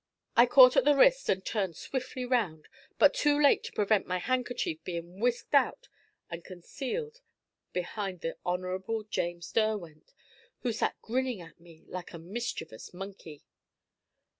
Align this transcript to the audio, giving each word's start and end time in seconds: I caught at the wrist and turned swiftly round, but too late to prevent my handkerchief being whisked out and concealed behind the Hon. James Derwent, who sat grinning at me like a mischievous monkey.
I 0.35 0.47
caught 0.47 0.75
at 0.75 0.83
the 0.83 0.95
wrist 0.95 1.29
and 1.29 1.45
turned 1.45 1.75
swiftly 1.77 2.25
round, 2.25 2.67
but 2.97 3.13
too 3.13 3.39
late 3.39 3.63
to 3.65 3.71
prevent 3.71 4.07
my 4.07 4.17
handkerchief 4.17 4.83
being 4.83 5.19
whisked 5.19 5.53
out 5.53 5.89
and 6.31 6.43
concealed 6.43 7.21
behind 7.71 8.21
the 8.21 8.35
Hon. 8.43 9.05
James 9.11 9.51
Derwent, 9.51 10.15
who 10.61 10.71
sat 10.73 10.99
grinning 11.03 11.39
at 11.41 11.59
me 11.59 11.83
like 11.87 12.13
a 12.13 12.17
mischievous 12.17 12.95
monkey. 12.95 13.43